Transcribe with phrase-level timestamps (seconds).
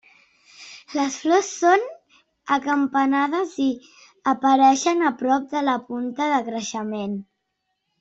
[0.99, 1.85] Les flors són
[2.57, 3.69] acampanades i
[4.35, 7.19] apareixen a prop de la punta de creixement.